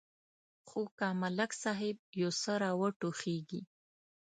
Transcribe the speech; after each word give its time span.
خو 0.67 0.81
که 0.97 1.07
ملک 1.21 1.51
صاحب 1.63 1.97
یو 2.21 2.31
څه 2.41 2.53
را 2.61 2.71
وټوخېږي. 2.79 3.61